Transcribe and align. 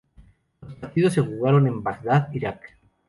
Los 0.61 0.73
partidos 0.77 1.13
se 1.13 1.21
jugaron 1.21 1.67
en 1.67 1.83
Bagdad, 1.83 2.29
Irak. 2.33 2.75